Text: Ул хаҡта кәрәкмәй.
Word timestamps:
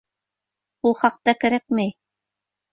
Ул 0.91 0.97
хаҡта 1.03 1.37
кәрәкмәй. 1.45 1.95